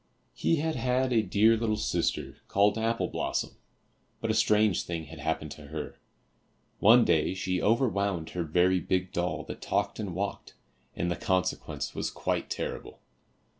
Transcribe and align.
He 0.33 0.55
had 0.55 0.75
had 0.75 1.13
a 1.13 1.21
dear 1.21 1.55
little 1.55 1.77
sister, 1.77 2.37
called 2.47 2.75
Apple 2.75 3.07
blossom, 3.07 3.51
but 4.19 4.31
a 4.31 4.33
strange 4.33 4.81
thing 4.81 5.03
had 5.03 5.19
happened 5.19 5.51
to 5.51 5.67
her. 5.67 5.99
One 6.79 7.05
day 7.05 7.35
she 7.35 7.61
over 7.61 7.87
wound 7.87 8.31
her 8.31 8.41
very 8.43 8.79
big 8.79 9.13
doll 9.13 9.43
that 9.43 9.61
talked 9.61 9.99
and 9.99 10.15
walked, 10.15 10.55
and 10.95 11.11
the 11.11 11.15
consequence 11.15 11.93
was 11.93 12.09
quite 12.09 12.49
terrible. 12.49 12.99